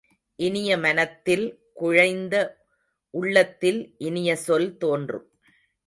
[0.39, 1.45] இனிய மனத்தில்
[1.81, 2.35] குழைந்த
[3.13, 5.27] உள்ளத்தில் இனிய சொல் தோன்றும்.